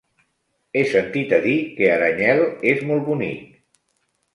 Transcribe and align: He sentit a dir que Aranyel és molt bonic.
He 0.79 0.83
sentit 0.93 1.37
a 1.39 1.39
dir 1.45 1.55
que 1.77 1.93
Aranyel 1.99 2.45
és 2.77 2.87
molt 2.93 3.09
bonic. 3.15 3.51